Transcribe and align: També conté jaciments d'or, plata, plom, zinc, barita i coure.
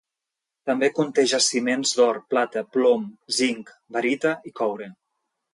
També 0.69 0.87
conté 0.99 1.25
jaciments 1.33 1.93
d'or, 1.99 2.21
plata, 2.35 2.65
plom, 2.79 3.07
zinc, 3.41 3.73
barita 3.99 4.37
i 4.53 4.59
coure. 4.63 4.93